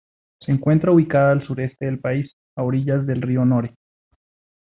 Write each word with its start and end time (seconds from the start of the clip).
Se 0.43 0.51
encuentra 0.51 0.91
ubicada 0.91 1.31
al 1.31 1.45
sureste 1.45 1.85
del 1.85 1.99
país, 1.99 2.31
a 2.55 2.63
orillas 2.63 3.05
del 3.05 3.21
río 3.21 3.45
Nore. 3.45 3.75